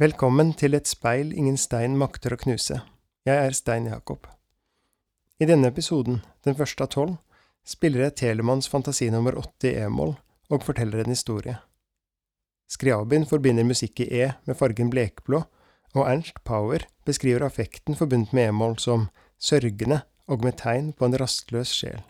Velkommen 0.00 0.54
til 0.56 0.72
et 0.72 0.88
speil 0.88 1.34
ingen 1.36 1.58
stein 1.60 1.92
makter 2.00 2.32
å 2.32 2.36
knuse. 2.40 2.78
Jeg 3.28 3.36
er 3.36 3.52
Stein 3.52 3.84
Jakob. 3.90 4.24
I 5.36 5.44
denne 5.50 5.68
episoden, 5.68 6.22
den 6.40 6.56
første 6.56 6.86
av 6.86 6.88
tolv, 6.94 7.18
spiller 7.68 8.06
jeg 8.06 8.14
Telemanns 8.22 8.70
fantasi 8.72 9.10
nummer 9.12 9.36
åtte 9.36 9.68
i 9.68 9.74
e-moll 9.82 10.14
og 10.48 10.64
forteller 10.64 11.02
en 11.02 11.12
historie. 11.12 11.58
Skriabin 12.72 13.28
forbinder 13.28 13.68
musikk 13.68 14.00
i 14.00 14.08
E 14.22 14.30
med 14.48 14.56
fargen 14.56 14.88
blekblå, 14.88 15.42
og 15.92 16.06
Ernst 16.06 16.40
Power 16.48 16.86
beskriver 17.04 17.44
affekten 17.44 17.98
forbundet 17.98 18.32
med 18.32 18.54
e-moll 18.54 18.78
som 18.80 19.10
sørgende 19.36 20.00
og 20.32 20.48
med 20.48 20.56
tegn 20.64 20.94
på 20.96 21.10
en 21.10 21.20
rastløs 21.20 21.76
sjel. 21.76 22.00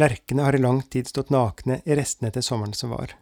Lerkene 0.00 0.46
har 0.46 0.56
i 0.56 0.62
lang 0.62 0.80
tid 0.82 1.08
stått 1.10 1.32
nakne 1.34 1.82
i 1.84 1.96
restene 1.98 2.30
etter 2.30 2.44
sommeren 2.46 2.76
som 2.76 2.94
var. 2.94 3.12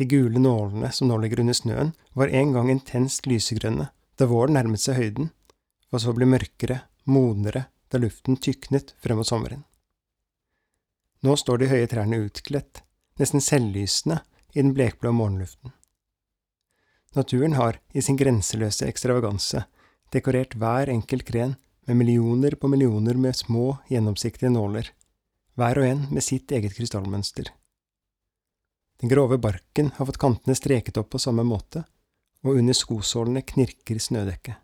De 0.00 0.06
gule 0.08 0.40
nålene 0.40 0.88
som 0.96 1.10
nå 1.10 1.18
ligger 1.20 1.42
under 1.42 1.56
snøen, 1.56 1.90
var 2.16 2.32
en 2.32 2.52
gang 2.54 2.70
intenst 2.72 3.26
lysegrønne 3.28 3.90
da 4.16 4.28
våren 4.30 4.56
nærmet 4.56 4.80
seg 4.80 4.96
høyden, 4.96 5.28
og 5.92 6.00
så 6.00 6.14
ble 6.16 6.28
mørkere, 6.28 6.78
modnere 7.04 7.66
da 7.92 8.00
luften 8.00 8.38
tyknet 8.40 8.94
frem 9.04 9.20
mot 9.20 9.28
sommeren. 9.28 9.66
Nå 11.20 11.34
står 11.36 11.60
de 11.60 11.68
høye 11.72 11.88
trærne 11.90 12.22
utkledt, 12.24 12.80
nesten 13.20 13.44
selvlysende, 13.44 14.22
i 14.54 14.62
den 14.62 14.72
blekblå 14.74 15.12
morgenluften. 15.14 15.74
Naturen 17.14 17.54
har, 17.58 17.76
i 17.92 18.02
sin 18.02 18.16
grenseløse 18.18 18.88
ekstravaganse, 18.88 19.62
dekorert 20.14 20.56
hver 20.58 20.90
enkelt 20.90 21.26
gren 21.28 21.54
med 21.86 22.00
millioner 22.00 22.56
på 22.58 22.70
millioner 22.70 23.18
med 23.20 23.36
små, 23.36 23.76
gjennomsiktige 23.90 24.50
nåler, 24.50 24.90
hver 25.60 25.82
og 25.82 25.86
en 25.86 26.06
med 26.08 26.24
sitt 26.24 26.52
eget 26.56 26.72
krystallmønster. 26.76 27.50
Den 29.00 29.12
grove 29.12 29.36
barken 29.40 29.90
har 29.96 30.08
fått 30.08 30.20
kantene 30.20 30.56
streket 30.56 30.96
opp 31.00 31.10
på 31.12 31.20
samme 31.20 31.44
måte, 31.44 31.84
og 32.44 32.56
under 32.56 32.76
skosålene 32.76 33.42
knirker 33.44 34.00
snødekket. 34.00 34.56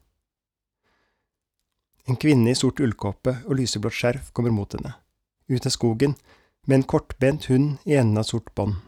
En 2.06 2.16
kvinne 2.22 2.52
i 2.52 2.56
sort 2.56 2.80
ullkåpe 2.80 3.32
og 3.44 3.58
lyseblått 3.58 3.96
skjerf 3.96 4.30
kommer 4.32 4.54
mot 4.54 4.72
henne, 4.76 4.94
ut 5.50 5.66
av 5.66 5.74
skogen, 5.74 6.14
med 6.66 6.80
en 6.80 6.88
kortbent 6.88 7.48
hund 7.50 7.82
i 7.84 7.96
enden 7.98 8.20
av 8.20 8.28
sort 8.28 8.52
bånd. 8.54 8.78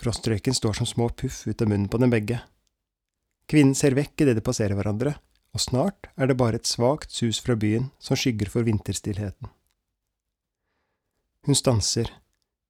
Frostrøyken 0.00 0.56
står 0.56 0.78
som 0.78 0.88
små 0.88 1.10
puff 1.12 1.42
ut 1.46 1.60
av 1.60 1.68
munnen 1.68 1.90
på 1.92 2.00
dem 2.00 2.12
begge. 2.12 2.40
Kvinnen 3.50 3.76
ser 3.76 3.98
vekk 3.98 4.24
idet 4.24 4.38
de 4.38 4.44
passerer 4.46 4.78
hverandre, 4.78 5.16
og 5.52 5.60
snart 5.60 6.08
er 6.16 6.30
det 6.30 6.38
bare 6.40 6.60
et 6.60 6.70
svakt 6.70 7.12
sus 7.12 7.42
fra 7.42 7.58
byen 7.58 7.90
som 7.98 8.16
skygger 8.16 8.48
for 8.48 8.64
vinterstillheten. 8.64 9.50
Hun 11.46 11.54
stanser, 11.54 12.10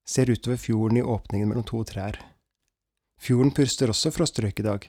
ser 0.07 0.31
utover 0.31 0.57
fjorden 0.57 0.97
i 0.97 1.03
åpningen 1.03 1.49
mellom 1.49 1.65
to 1.67 1.83
trær. 1.85 2.21
Fjorden 3.21 3.51
puster 3.55 3.91
også 3.91 4.13
frostrøyk 4.15 4.61
i 4.63 4.67
dag, 4.67 4.87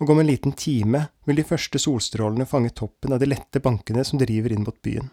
og 0.00 0.10
om 0.10 0.20
en 0.20 0.26
liten 0.26 0.52
time 0.58 1.06
vil 1.26 1.38
de 1.38 1.46
første 1.46 1.78
solstrålene 1.78 2.46
fange 2.50 2.72
toppen 2.74 3.14
av 3.14 3.22
de 3.22 3.30
lette 3.30 3.62
bankene 3.62 4.04
som 4.04 4.20
driver 4.20 4.52
inn 4.52 4.66
mot 4.66 4.78
byen. 4.82 5.10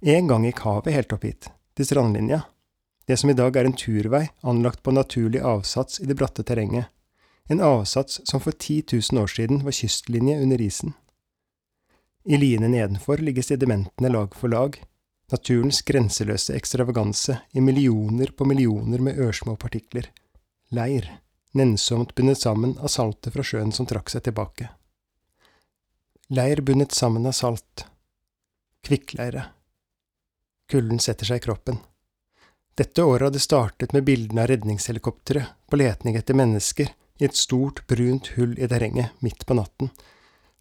En 0.00 0.30
gang 0.30 0.46
gikk 0.46 0.62
havet 0.64 0.94
helt 0.94 1.12
opp 1.12 1.26
hit, 1.26 1.50
til 1.76 1.86
strandlinja, 1.86 2.44
det 3.08 3.16
som 3.18 3.30
i 3.30 3.36
dag 3.36 3.56
er 3.56 3.68
en 3.68 3.76
turvei 3.76 4.26
anlagt 4.42 4.82
på 4.84 4.92
naturlig 4.92 5.40
avsats 5.40 6.00
i 6.00 6.06
det 6.08 6.16
bratte 6.16 6.44
terrenget, 6.44 6.88
en 7.48 7.60
avsats 7.64 8.20
som 8.28 8.40
for 8.44 8.52
10 8.52 8.84
000 8.92 9.22
år 9.22 9.30
siden 9.32 9.62
var 9.64 9.72
kystlinje 9.72 10.36
under 10.42 10.60
isen. 10.60 10.92
I 12.28 12.36
liene 12.36 12.68
nedenfor 12.68 13.22
ligger 13.24 13.42
sedimentene 13.42 14.10
lag 14.12 14.36
for 14.36 14.52
lag, 14.52 14.76
naturens 15.32 15.82
grenseløse 15.82 16.56
ekstravaganse 16.56 17.38
i 17.52 17.60
millioner 17.60 18.32
på 18.36 18.46
millioner 18.48 19.02
med 19.04 19.18
ørsmå 19.20 19.56
partikler, 19.60 20.08
leir, 20.72 21.08
nennsomt 21.52 22.14
bundet 22.14 22.40
sammen 22.40 22.76
av 22.78 22.92
saltet 22.92 23.34
fra 23.34 23.44
sjøen 23.44 23.72
som 23.72 23.88
trakk 23.88 24.10
seg 24.12 24.24
tilbake. 24.28 24.70
Leir 26.28 26.60
bundet 26.60 26.92
sammen 26.92 27.26
av 27.26 27.32
salt. 27.36 27.86
Kvikkleire. 28.84 29.46
Kulden 30.68 31.00
setter 31.00 31.28
seg 31.28 31.40
i 31.40 31.44
kroppen. 31.46 31.78
Dette 32.78 33.02
året 33.02 33.30
hadde 33.30 33.40
startet 33.42 33.94
med 33.96 34.04
bildene 34.06 34.44
av 34.44 34.50
redningshelikoptre 34.52 35.46
på 35.66 35.80
letning 35.80 36.18
etter 36.20 36.36
mennesker 36.36 36.92
i 37.18 37.26
et 37.26 37.36
stort, 37.36 37.86
brunt 37.88 38.28
hull 38.36 38.52
i 38.60 38.68
terrenget 38.70 39.16
midt 39.24 39.46
på 39.48 39.56
natten, 39.58 39.90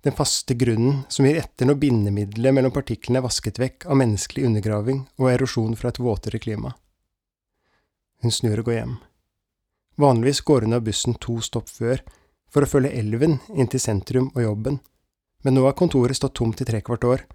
den 0.05 0.15
faste 0.15 0.53
grunnen 0.53 1.03
som 1.09 1.25
gir 1.25 1.39
etter 1.41 1.67
når 1.67 1.79
bindemiddelet 1.81 2.55
mellom 2.55 2.73
partiklene 2.73 3.21
er 3.21 3.25
vasket 3.25 3.59
vekk 3.59 3.87
av 3.89 3.97
menneskelig 3.99 4.45
undergraving 4.47 5.01
og 5.17 5.31
erosjon 5.31 5.75
fra 5.79 5.91
et 5.91 6.01
våtere 6.01 6.41
klima. 6.41 6.75
Hun 8.21 8.33
snur 8.33 8.61
og 8.61 8.69
går 8.69 8.77
hjem. 8.77 8.95
Vanligvis 9.97 10.43
går 10.45 10.67
hun 10.67 10.77
av 10.77 10.85
bussen 10.85 11.17
to 11.21 11.39
stopp 11.41 11.69
før, 11.69 12.03
for 12.53 12.63
å 12.63 12.69
følge 12.69 12.93
elven 12.95 13.39
inn 13.53 13.69
til 13.69 13.81
sentrum 13.81 14.29
og 14.35 14.43
jobben, 14.43 14.79
men 15.43 15.57
nå 15.57 15.65
har 15.65 15.77
kontoret 15.77 16.17
stått 16.17 16.37
tomt 16.39 16.61
i 16.61 16.67
trekvart 16.67 17.05
år, 17.05 17.25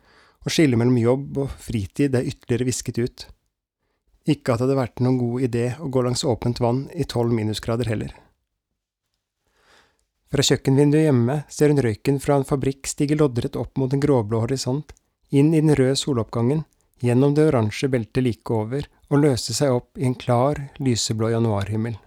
og 0.43 0.51
skillet 0.51 0.79
mellom 0.79 0.99
jobb 0.99 1.39
og 1.45 1.55
fritid 1.63 2.17
er 2.19 2.27
ytterligere 2.27 2.67
visket 2.67 2.99
ut. 2.99 3.27
Ikke 4.27 4.55
at 4.55 4.63
det 4.63 4.69
hadde 4.69 4.79
vært 4.79 5.03
noen 5.03 5.19
god 5.19 5.47
idé 5.49 5.67
å 5.83 5.91
gå 5.91 6.03
langs 6.07 6.25
åpent 6.27 6.63
vann 6.63 6.87
i 6.95 7.07
tolv 7.11 7.35
minusgrader 7.35 7.91
heller. 7.91 8.15
Fra 10.33 10.41
kjøkkenvinduet 10.41 11.03
hjemme 11.05 11.35
ser 11.53 11.69
hun 11.69 11.81
røyken 11.85 12.19
fra 12.25 12.39
en 12.39 12.47
fabrikk 12.49 12.89
stige 12.89 13.19
loddrett 13.21 13.57
opp 13.61 13.77
mot 13.77 13.93
en 13.93 14.01
gråblå 14.01 14.39
horisont, 14.41 14.95
inn 15.29 15.51
i 15.53 15.61
den 15.61 15.75
røde 15.77 15.97
soloppgangen, 16.01 16.63
gjennom 17.05 17.35
det 17.37 17.51
oransje 17.51 17.91
beltet 17.93 18.25
like 18.25 18.55
over, 18.55 18.87
og 19.13 19.21
løse 19.21 19.53
seg 19.53 19.75
opp 19.75 19.99
i 20.01 20.07
en 20.09 20.17
klar, 20.17 20.57
lyseblå 20.81 21.29
januarhimmel. 21.35 21.99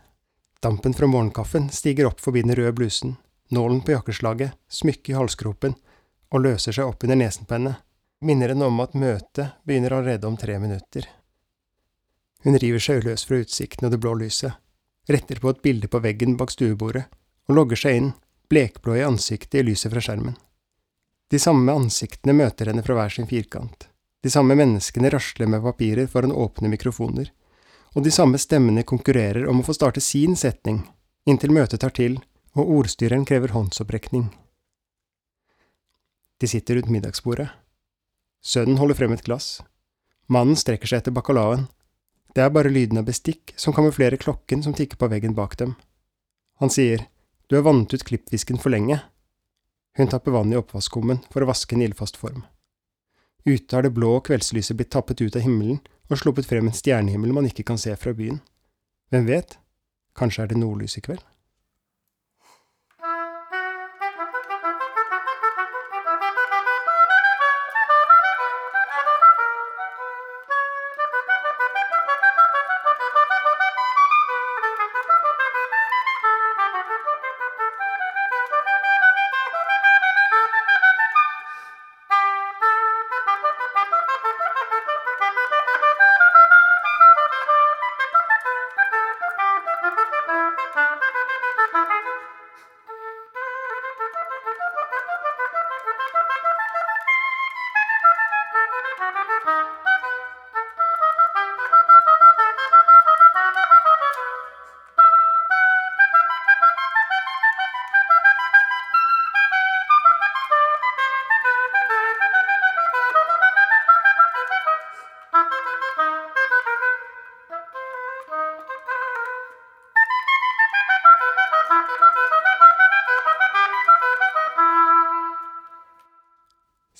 Dampen 0.57 0.95
fra 0.98 1.06
morgenkaffen 1.06 1.68
stiger 1.69 2.10
opp 2.10 2.24
forbi 2.24 2.42
den 2.42 2.56
røde 2.57 2.72
blusen, 2.74 3.12
nålen 3.54 3.83
på 3.86 3.94
jakkeslaget, 3.94 4.56
smykket 4.74 5.12
i 5.13 5.18
halsgropen, 5.19 5.75
og 6.33 6.42
løser 6.48 6.74
seg 6.74 6.89
opp 6.89 7.06
under 7.06 7.19
nesen 7.19 7.45
på 7.45 7.60
henne, 7.60 7.75
minner 8.25 8.56
henne 8.56 8.71
om 8.71 8.81
at 8.81 8.95
møtet 8.98 9.54
begynner 9.69 9.94
allerede 10.00 10.25
om 10.25 10.39
tre 10.42 10.56
minutter. 10.57 11.06
Hun 12.42 12.57
river 12.57 12.81
seg 12.81 13.06
løs 13.06 13.28
fra 13.30 13.38
utsikten 13.44 13.86
og 13.86 13.94
det 13.94 14.01
blå 14.01 14.16
lyset, 14.18 14.57
retter 15.13 15.38
på 15.44 15.54
et 15.54 15.62
bilde 15.62 15.92
på 15.94 16.01
veggen 16.01 16.33
bak 16.42 16.50
stuebordet 16.56 17.06
og 17.47 17.59
logger 17.59 17.80
seg 17.80 18.00
inn, 18.00 18.12
blekblå 18.50 18.97
i 18.97 19.06
ansiktet 19.06 19.62
i 19.62 19.65
lyset 19.69 19.92
fra 19.94 20.03
skjermen. 20.03 20.36
De 21.31 21.39
samme 21.42 21.74
ansiktene 21.74 22.36
møter 22.38 22.69
henne 22.69 22.83
fra 22.86 22.97
hver 22.97 23.13
sin 23.13 23.30
firkant, 23.30 23.88
de 24.21 24.30
samme 24.33 24.57
menneskene 24.57 25.09
rasler 25.13 25.50
med 25.50 25.63
papirer 25.65 26.07
foran 26.09 26.33
åpne 26.33 26.69
mikrofoner, 26.71 27.31
og 27.95 28.06
de 28.06 28.13
samme 28.13 28.39
stemmene 28.42 28.83
konkurrerer 28.83 29.47
om 29.50 29.62
å 29.62 29.65
få 29.65 29.75
starte 29.77 30.01
sin 30.03 30.36
setning, 30.38 30.83
inntil 31.25 31.53
møtet 31.56 31.81
tar 31.81 31.94
til 31.95 32.19
og 32.56 32.71
ordstyreren 32.80 33.25
krever 33.27 33.53
håndsopprekning. 33.56 34.30
De 36.39 36.47
sitter 36.47 36.80
rundt 36.80 36.92
middagsbordet. 36.92 37.47
Sønnen 38.44 38.80
holder 38.80 38.97
frem 39.00 39.15
et 39.15 39.24
glass. 39.25 39.62
Mannen 40.31 40.57
strekker 40.59 40.89
seg 40.89 41.01
etter 41.01 41.15
bacalaoen. 41.15 41.68
Det 42.36 42.44
er 42.44 42.51
bare 42.51 42.71
lyden 42.71 43.00
av 43.00 43.07
bestikk 43.07 43.53
som 43.59 43.74
kamuflerer 43.75 44.19
klokken 44.21 44.63
som 44.63 44.75
tikker 44.75 45.00
på 45.00 45.09
veggen 45.12 45.36
bak 45.36 45.56
dem. 45.59 45.75
Han 46.59 46.71
sier, 46.71 47.06
Du 47.47 47.56
har 47.56 47.63
vannet 47.63 47.94
ut 47.94 48.03
klippfisken 48.03 48.57
for 48.57 48.74
lenge. 48.74 49.00
Hun 49.97 50.07
tapper 50.07 50.31
vann 50.31 50.53
i 50.53 50.57
oppvaskkummen 50.57 51.21
for 51.31 51.45
å 51.45 51.50
vaske 51.50 51.75
en 51.75 51.83
ildfast 51.86 52.18
form. 52.18 52.44
Ute 53.45 53.75
har 53.75 53.86
det 53.86 53.94
blå 53.94 54.18
kveldslyset 54.25 54.77
blitt 54.77 54.92
tappet 54.95 55.21
ut 55.21 55.36
av 55.38 55.45
himmelen 55.45 55.77
og 56.09 56.18
sluppet 56.18 56.50
frem 56.50 56.65
en 56.65 56.75
stjernehimmel 56.75 57.33
man 57.38 57.45
ikke 57.50 57.68
kan 57.68 57.77
se 57.81 57.94
fra 58.00 58.13
byen. 58.18 58.42
Hvem 59.13 59.30
vet, 59.30 59.59
kanskje 60.18 60.44
er 60.44 60.51
det 60.51 60.57
nordlys 60.57 60.97
i 60.97 61.06
kveld? 61.06 61.21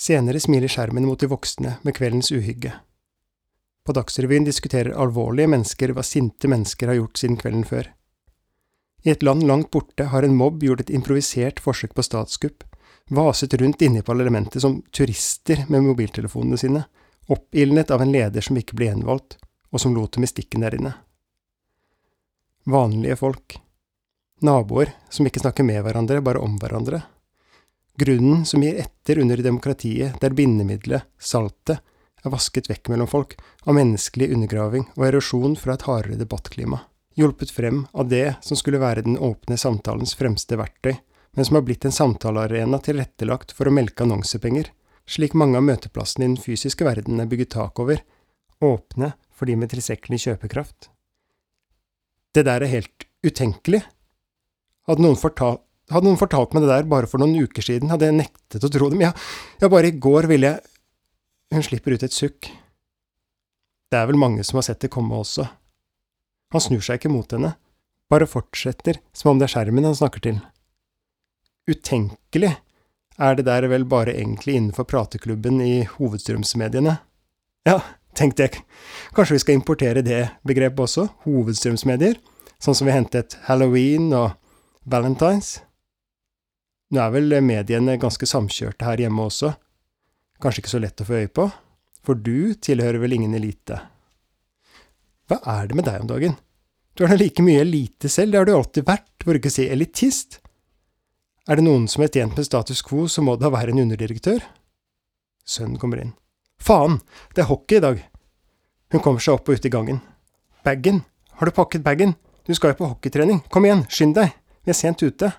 Senere 0.06 0.38
smiler 0.40 0.69
skjermen 0.69 1.07
mot 1.07 1.19
de 1.19 1.25
voksne 1.31 1.80
med 1.81 1.96
kveldens 1.98 2.30
uhygge. 2.31 2.75
På 3.86 3.94
Dagsrevyen 3.98 4.46
diskuterer 4.46 4.94
alvorlige 5.02 5.50
mennesker 5.50 5.94
hva 5.96 6.04
sinte 6.06 6.50
mennesker 6.52 6.92
har 6.92 7.00
gjort 7.00 7.22
siden 7.22 7.40
kvelden 7.42 7.63
før. 7.66 7.90
I 9.06 9.13
et 9.16 9.25
land 9.25 9.46
langt 9.50 9.72
borte 9.74 10.06
har 10.12 10.25
en 10.25 10.38
mobb 10.38 10.62
gjort 10.66 10.84
et 10.84 10.92
improvisert 10.94 11.62
forsøk 11.62 11.96
på 11.98 12.06
statskupp, 12.06 12.68
vaset 13.10 13.54
rundt 13.62 13.81
inne 13.86 14.04
i 14.04 14.06
parlamentet 14.06 14.62
som 14.62 14.78
turister 14.94 15.63
med 15.74 15.88
mobiltelefonene 15.88 16.62
sine, 16.62 16.84
oppildnet 17.30 17.94
av 17.94 18.06
en 18.06 18.13
leder 18.13 18.46
som 18.46 18.62
ikke 18.62 18.78
ble 18.78 18.92
gjenvalgt, 18.92 19.40
og 19.74 19.81
som 19.81 19.98
lot 19.98 20.18
dem 20.18 20.25
i 20.25 20.30
stikken 20.30 20.66
der 20.66 20.78
inne. 20.78 20.94
Vanlige 22.69 23.18
folk. 23.22 23.57
Naboer 24.46 24.94
som 25.10 25.25
ikke 25.25 25.42
snakker 25.42 25.66
med 25.66 25.81
hverandre, 25.81 26.22
bare 26.22 26.46
om 26.46 26.60
hverandre 26.62 27.02
Grunnen 27.97 28.45
som 28.45 28.63
gir 28.63 28.75
etter 28.75 29.19
under 29.19 29.38
demokratiet, 29.38 30.19
der 30.19 30.36
bindemiddelet, 30.36 31.06
saltet, 31.19 31.80
er 32.25 32.33
vasket 32.33 32.68
vekk 32.68 32.89
mellom 32.92 33.07
folk, 33.07 33.38
av 33.63 33.77
menneskelig 33.77 34.33
undergraving 34.36 34.89
og 34.97 35.06
erosjon 35.07 35.56
fra 35.59 35.77
et 35.77 35.86
hardere 35.88 36.19
debattklima, 36.19 36.81
hjulpet 37.15 37.53
frem 37.56 37.86
av 37.94 38.09
det 38.12 38.36
som 38.44 38.59
skulle 38.59 38.81
være 38.81 39.06
den 39.06 39.15
åpne 39.15 39.56
samtalens 39.62 40.15
fremste 40.19 40.59
verktøy, 40.59 40.97
men 41.36 41.47
som 41.47 41.59
har 41.59 41.63
blitt 41.68 41.86
en 41.88 41.95
samtalearena 41.95 42.81
tilrettelagt 42.83 43.56
for 43.56 43.69
å 43.69 43.75
melke 43.75 44.03
annonsepenger, 44.03 44.71
slik 45.07 45.36
mange 45.38 45.59
av 45.59 45.63
møteplassene 45.68 46.25
i 46.25 46.31
den 46.33 46.42
fysiske 46.42 46.88
verden 46.88 47.21
er 47.21 47.30
bygget 47.31 47.53
tak 47.56 47.80
over, 47.80 48.01
åpne 48.63 49.13
for 49.36 49.47
de 49.47 49.56
med 49.59 49.71
tilstrekkelig 49.71 50.21
kjøpekraft. 50.25 50.89
Det 52.36 52.44
der 52.44 52.63
er 52.65 52.71
helt 52.71 53.07
utenkelig. 53.24 53.86
Hadde 54.88 55.03
noen 55.03 55.19
fortalt 55.19 55.63
hadde 55.94 56.08
noen 56.08 56.20
fortalt 56.20 56.56
meg 56.56 56.66
det 56.66 56.72
der 56.72 56.88
bare 56.90 57.10
for 57.10 57.22
noen 57.22 57.36
uker 57.46 57.66
siden, 57.66 57.92
hadde 57.94 58.10
jeg 58.10 58.18
nektet 58.18 58.66
å 58.66 58.72
tro 58.74 58.90
dem. 58.90 59.04
Ja, 59.06 59.12
ja, 59.62 59.70
bare 59.70 59.92
i 59.92 60.00
går 60.00 60.30
ville 60.32 60.56
jeg 60.56 60.72
Hun 61.54 61.62
slipper 61.62 61.94
ut 61.94 62.04
et 62.04 62.12
sukk. 62.12 62.48
Det 63.94 64.00
er 64.00 64.08
vel 64.10 64.18
mange 64.18 64.44
som 64.44 64.58
har 64.58 64.66
sett 64.66 64.82
det 64.82 64.90
komme 64.92 65.14
også. 65.16 65.46
Han 66.52 66.64
snur 66.64 66.82
seg 66.84 66.98
ikke 66.98 67.12
mot 67.14 67.32
henne, 67.32 67.52
bare 68.10 68.28
fortsetter 68.28 68.98
som 69.14 69.30
om 69.32 69.40
det 69.40 69.46
er 69.46 69.54
skjermen 69.54 69.86
han 69.86 69.96
snakker 69.96 70.24
til. 70.26 70.40
Utenkelig 71.70 72.50
er 73.22 73.38
det 73.38 73.46
der 73.46 73.70
vel 73.72 73.86
bare 73.88 74.18
egentlig 74.18 74.58
innenfor 74.58 74.90
prateklubben 74.90 75.62
i 75.64 75.86
hovedstrømsmediene. 75.96 76.98
Ja, 77.70 77.78
tenkte 78.18 78.48
jeg, 78.48 78.66
kanskje 79.16 79.38
vi 79.38 79.44
skal 79.46 79.60
importere 79.60 80.04
det 80.06 80.24
begrepet 80.50 80.81
også, 80.88 81.08
hovedstrømsmedier, 81.30 82.18
sånn 82.58 82.78
som 82.78 82.90
vi 82.90 82.98
hentet 82.98 83.38
halloween 83.48 84.10
og 84.18 84.34
valentines? 84.90 85.60
Nå 86.95 87.01
er 87.03 87.12
vel 87.12 87.33
mediene 87.44 87.97
ganske 88.00 88.27
samkjørte 88.30 88.86
her 88.88 89.01
hjemme 89.03 89.25
også. 89.27 89.50
Kanskje 90.39 90.62
ikke 90.62 90.71
så 90.71 90.80
lett 90.80 91.01
å 91.03 91.07
få 91.09 91.18
øye 91.19 91.27
på, 91.27 91.50
for 92.07 92.15
du 92.15 92.56
tilhører 92.56 93.01
vel 93.03 93.18
ingen 93.18 93.36
elite. 93.36 93.81
Hva 95.27 95.42
er 95.57 95.68
det 95.68 95.75
med 95.75 95.89
deg 95.89 96.06
om 96.06 96.07
dagen? 96.07 96.38
Du 96.95 97.03
er 97.03 97.12
da 97.12 97.18
like 97.19 97.44
mye 97.44 97.65
elite 97.65 98.07
selv, 98.07 98.31
det 98.31 98.39
har 98.39 98.47
du 98.47 98.53
alltid 98.56 98.87
vært, 98.87 99.11
for 99.25 99.35
ikke 99.35 99.52
å 99.52 99.57
si 99.57 99.68
elitist. 99.68 100.40
Er 101.52 101.59
det 101.59 101.68
noen 101.68 101.90
som 101.92 102.06
er 102.06 102.14
tjent 102.16 102.40
med 102.40 102.47
status 102.47 102.80
quo, 102.85 103.09
så 103.11 103.25
må 103.25 103.35
det 103.35 103.44
da 103.44 103.52
være 103.52 103.75
en 103.75 103.83
underdirektør. 103.83 104.40
Sønnen 105.44 105.75
kommer 105.81 105.99
inn. 105.99 106.16
Faen, 106.64 107.02
det 107.35 107.44
er 107.44 107.52
hockey 107.52 107.81
i 107.81 107.83
dag. 107.83 107.99
Hun 108.95 109.04
kommer 109.04 109.19
seg 109.19 109.35
opp 109.35 109.52
og 109.52 109.59
ut 109.59 109.68
i 109.68 109.73
gangen. 109.73 109.99
Bagen, 110.64 111.04
har 111.35 111.52
du 111.52 111.59
pakket 111.59 111.83
bagen? 111.83 112.16
Du 112.47 112.56
skal 112.56 112.71
jo 112.71 112.80
på 112.80 112.94
hockeytrening, 112.94 113.44
kom 113.52 113.68
igjen, 113.68 113.83
skynd 113.92 114.16
deg, 114.16 114.31
vi 114.64 114.71
er 114.71 114.80
sent 114.80 115.04
ute. 115.04 115.35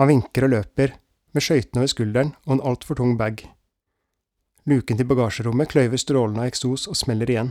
Han 0.00 0.08
vinker 0.08 0.46
og 0.46 0.54
løper, 0.54 0.94
med 1.36 1.44
skøytene 1.44 1.82
over 1.82 1.90
skulderen 1.92 2.30
og 2.46 2.54
en 2.54 2.62
altfor 2.70 2.96
tung 2.96 3.18
bag. 3.20 3.42
Luken 4.64 4.96
til 4.96 5.08
bagasjerommet 5.10 5.68
kløyver 5.68 6.00
strålene 6.00 6.46
av 6.46 6.48
eksos 6.48 6.86
og 6.88 6.96
smeller 6.96 7.28
igjen. 7.28 7.50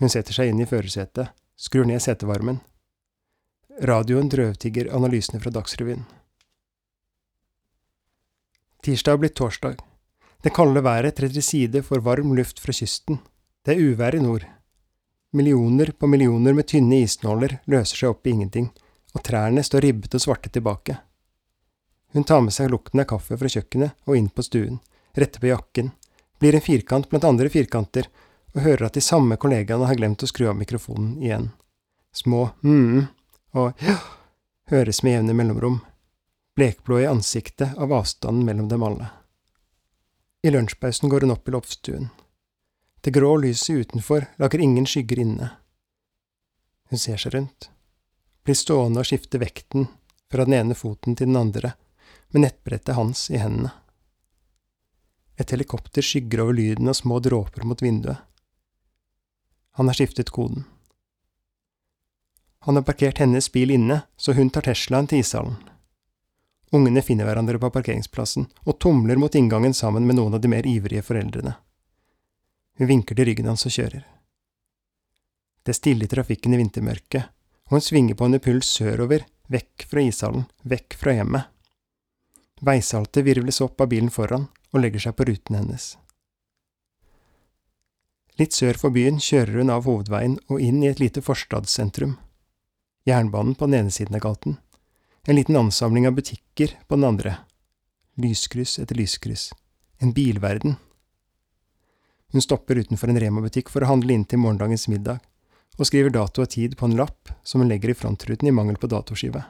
Hun 0.00 0.08
setter 0.08 0.32
seg 0.32 0.48
inn 0.48 0.62
i 0.64 0.68
førersetet, 0.70 1.36
skrur 1.52 1.84
ned 1.84 2.00
setevarmen. 2.00 2.62
Radioen 3.84 4.32
drøvtigger 4.32 4.88
analysene 4.96 5.42
fra 5.44 5.52
Dagsrevyen. 5.52 6.08
Tirsdag 8.80 9.18
har 9.18 9.20
blitt 9.20 9.36
torsdag. 9.36 9.78
Det 10.40 10.56
kalde 10.56 10.80
været 10.84 11.16
trer 11.20 11.32
til 11.32 11.44
side 11.44 11.84
for 11.84 12.00
varm 12.04 12.32
luft 12.36 12.60
fra 12.60 12.72
kysten. 12.72 13.20
Det 13.64 13.76
er 13.76 13.84
uvær 13.92 14.16
i 14.16 14.24
nord. 14.24 14.48
Millioner 15.36 15.92
på 15.92 16.08
millioner 16.08 16.56
med 16.56 16.72
tynne 16.72 17.04
isnåler 17.04 17.60
løser 17.68 18.00
seg 18.00 18.16
opp 18.16 18.24
i 18.24 18.32
ingenting, 18.32 18.72
og 19.12 19.24
trærne 19.28 19.60
står 19.60 19.92
ribbet 19.92 20.16
og 20.16 20.24
svarte 20.24 20.48
tilbake. 20.48 21.02
Hun 22.14 22.24
tar 22.24 22.40
med 22.40 22.54
seg 22.54 22.70
lukten 22.70 23.02
av 23.02 23.08
kaffe 23.10 23.36
fra 23.38 23.50
kjøkkenet 23.50 23.96
og 24.06 24.16
inn 24.16 24.30
på 24.30 24.44
stuen, 24.46 24.78
retter 25.18 25.42
på 25.42 25.50
jakken, 25.50 25.90
blir 26.38 26.54
en 26.54 26.62
firkant 26.62 27.08
blant 27.10 27.26
andre 27.26 27.50
firkanter, 27.50 28.06
og 28.54 28.62
hører 28.62 28.86
at 28.86 28.94
de 28.94 29.02
samme 29.02 29.34
kollegaene 29.40 29.88
har 29.90 29.98
glemt 29.98 30.22
å 30.22 30.28
skru 30.30 30.46
av 30.46 30.54
mikrofonen 30.54 31.16
igjen. 31.22 31.50
Små 32.14 32.52
mm 32.62 33.06
og 33.54 33.82
ja 33.82 33.98
høres 34.72 35.02
med 35.04 35.12
jevne 35.18 35.34
mellomrom, 35.36 35.80
blekblå 36.56 37.02
i 37.02 37.06
ansiktet 37.10 37.74
av 37.78 37.92
avstanden 37.92 38.46
mellom 38.46 38.70
dem 38.70 38.82
alle. 38.86 39.10
I 40.42 40.50
lunsjpausen 40.54 41.10
går 41.10 41.26
hun 41.26 41.34
opp 41.34 41.48
i 41.48 41.54
loppstuen. 41.54 42.08
Det 43.04 43.12
grå 43.14 43.34
lyset 43.42 43.84
utenfor 43.84 44.26
lager 44.40 44.62
ingen 44.62 44.86
skygger 44.88 45.20
inne. 45.20 45.50
Hun 46.90 47.00
ser 47.00 47.20
seg 47.20 47.34
rundt, 47.34 47.68
blir 48.46 48.58
stående 48.58 49.02
og 49.02 49.08
skifte 49.08 49.40
vekten 49.42 49.88
fra 50.32 50.46
den 50.46 50.56
ene 50.56 50.78
foten 50.78 51.18
til 51.18 51.28
den 51.30 51.40
andre 51.40 51.74
med 52.34 52.48
nettbrettet 52.48 52.96
hans 52.98 53.28
i 53.30 53.38
hendene. 53.38 53.70
Et 55.38 55.50
helikopter 55.50 56.02
skygger 56.02 56.40
over 56.42 56.56
lyden 56.58 56.90
av 56.90 56.96
små 56.98 57.20
dråper 57.22 57.62
mot 57.62 57.82
vinduet. 57.82 58.18
Han 59.78 59.86
har 59.86 59.94
skiftet 59.94 60.30
koden. 60.34 60.64
Han 62.66 62.76
har 62.76 62.82
parkert 62.82 63.18
hennes 63.18 63.52
bil 63.52 63.70
inne, 63.70 64.00
så 64.16 64.32
hun 64.32 64.50
tar 64.50 64.66
Teslaen 64.66 65.06
til 65.06 65.22
ishallen. 65.22 65.56
Ungene 66.74 67.02
finner 67.06 67.28
hverandre 67.28 67.58
på 67.62 67.70
parkeringsplassen 67.70 68.48
og 68.64 68.80
tumler 68.82 69.18
mot 69.20 69.34
inngangen 69.34 69.74
sammen 69.74 70.06
med 70.06 70.18
noen 70.18 70.34
av 70.34 70.42
de 70.42 70.50
mer 70.50 70.66
ivrige 70.66 71.06
foreldrene. 71.06 71.54
Hun 72.78 72.90
vinker 72.90 73.14
til 73.14 73.30
ryggen 73.30 73.46
hans 73.46 73.66
og 73.68 73.78
kjører. 73.78 74.02
Det 75.62 75.70
er 75.70 75.78
stille 75.78 76.08
i 76.08 76.10
trafikken 76.10 76.54
i 76.54 76.62
vintermørket, 76.64 77.30
og 77.70 77.78
hun 77.78 77.84
svinger 77.84 78.18
på 78.18 78.26
en 78.26 78.42
puls 78.42 78.74
sørover, 78.74 79.22
vekk 79.46 79.86
fra 79.86 80.02
ishallen, 80.02 80.48
vekk 80.66 80.98
fra 80.98 81.14
hjemmet. 81.14 81.53
Veisaltet 82.62 83.24
virvles 83.26 83.60
opp 83.64 83.80
av 83.80 83.90
bilen 83.90 84.10
foran 84.14 84.46
og 84.72 84.82
legger 84.82 85.06
seg 85.06 85.16
på 85.18 85.26
ruten 85.28 85.58
hennes. 85.58 85.94
Litt 88.38 88.54
sør 88.54 88.78
for 88.78 88.94
byen 88.94 89.20
kjører 89.22 89.60
hun 89.60 89.70
av 89.70 89.86
hovedveien 89.86 90.38
og 90.50 90.62
inn 90.62 90.82
i 90.82 90.90
et 90.90 91.02
lite 91.02 91.22
forstadssentrum. 91.22 92.16
Jernbanen 93.06 93.54
på 93.54 93.68
den 93.68 93.82
ene 93.82 93.94
siden 93.94 94.16
av 94.18 94.24
gaten, 94.24 94.56
en 95.26 95.38
liten 95.38 95.56
ansamling 95.56 96.08
av 96.08 96.16
butikker 96.16 96.74
på 96.88 96.96
den 96.98 97.06
andre. 97.08 97.36
Lyskryss 98.20 98.78
etter 98.78 98.98
lyskryss. 98.98 99.52
En 99.98 100.12
bilverden. 100.12 100.76
Hun 102.34 102.42
stopper 102.42 102.80
utenfor 102.82 103.08
en 103.08 103.20
Rema-butikk 103.22 103.70
for 103.70 103.84
å 103.84 103.92
handle 103.92 104.14
inn 104.14 104.24
til 104.26 104.40
morgendagens 104.42 104.88
middag, 104.90 105.20
og 105.78 105.86
skriver 105.86 106.10
dato 106.14 106.42
og 106.42 106.50
tid 106.50 106.74
på 106.78 106.88
en 106.88 106.96
lapp 106.98 107.30
som 107.46 107.62
hun 107.62 107.70
legger 107.70 107.92
i 107.92 107.98
frontruten 107.98 108.50
i 108.50 108.54
mangel 108.54 108.78
på 108.80 108.90
datoskive. 108.90 109.44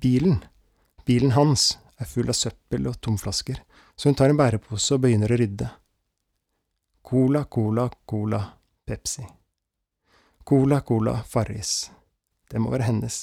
Bilen, 0.00 0.40
bilen 1.08 1.32
hans, 1.32 1.78
er 1.96 2.06
full 2.06 2.28
av 2.28 2.36
søppel 2.36 2.86
og 2.90 3.00
tomflasker, 3.00 3.62
så 3.96 4.10
hun 4.10 4.16
tar 4.18 4.30
en 4.30 4.38
bærepose 4.38 4.94
og 4.94 5.02
begynner 5.06 5.32
å 5.32 5.38
rydde. 5.40 5.68
Cola, 7.08 7.46
cola, 7.48 7.86
cola, 8.04 8.40
Pepsi. 8.84 9.24
Cola, 10.44 10.82
cola, 10.84 11.14
Farris. 11.24 11.90
Det 12.48 12.60
må 12.60 12.70
være 12.72 12.90
hennes. 12.90 13.16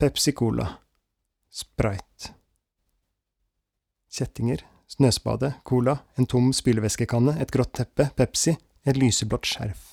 Pepsi 0.00 0.32
Cola. 0.36 0.66
Sprite. 1.52 2.32
Kjettinger, 4.10 4.64
snøspade, 4.90 5.52
cola, 5.64 5.98
en 6.16 6.28
tom 6.28 6.50
spylevæskekanne, 6.56 7.36
et 7.40 7.52
grått 7.52 7.74
teppe, 7.76 8.08
Pepsi, 8.16 8.56
et 8.84 8.96
lyseblått 8.96 9.48
skjerf. 9.48 9.84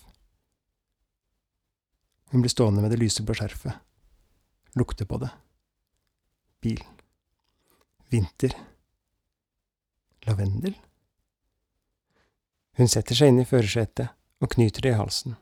Hun 2.32 2.44
blir 2.44 2.52
stående 2.52 2.84
med 2.84 2.96
det 2.96 3.02
lyseblå 3.04 3.36
skjerfet. 3.38 3.84
Lukter 4.80 5.08
på 5.08 5.20
det. 5.22 5.30
Bil. 6.62 6.84
Vinter. 8.10 8.54
Lavendel? 10.26 10.74
Hun 12.78 12.90
setter 12.90 13.18
seg 13.18 13.32
inn 13.32 13.42
i 13.42 13.46
førersetet 13.50 14.14
og 14.42 14.54
knyter 14.54 14.86
det 14.86 14.94
i 14.96 14.98
halsen. 14.98 15.36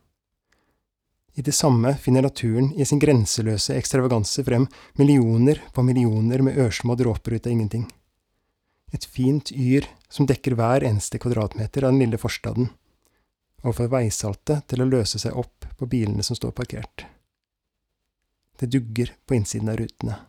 I 1.36 1.44
det 1.44 1.56
samme 1.56 1.96
finner 2.00 2.24
naturen 2.24 2.70
i 2.80 2.86
sin 2.88 3.00
grenseløse 3.00 3.76
ekstravaganse 3.76 4.44
frem 4.48 4.68
millioner 5.00 5.60
på 5.76 5.84
millioner 5.84 6.44
med 6.44 6.60
ørsmå 6.64 6.96
dråper 6.96 7.36
ut 7.36 7.48
av 7.48 7.52
ingenting. 7.52 7.90
Et 8.96 9.06
fint 9.06 9.52
yr 9.52 9.88
som 10.08 10.28
dekker 10.28 10.56
hver 10.56 10.84
eneste 10.88 11.20
kvadratmeter 11.20 11.84
av 11.84 11.92
den 11.92 12.06
lille 12.06 12.20
forstaden, 12.22 12.70
og 13.64 13.76
får 13.80 13.92
veisaltet 13.92 14.68
til 14.72 14.84
å 14.84 14.88
løse 14.88 15.20
seg 15.20 15.36
opp 15.36 15.68
på 15.76 15.90
bilene 15.92 16.24
som 16.24 16.40
står 16.40 16.56
parkert. 16.56 17.08
Det 18.56 18.72
dugger 18.72 19.12
på 19.28 19.36
innsiden 19.36 19.72
av 19.72 19.82
rutene. 19.82 20.22